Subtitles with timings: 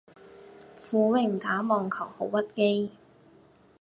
[0.79, 2.91] 苦榮打網球好屈機